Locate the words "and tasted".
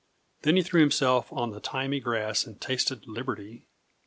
2.47-3.05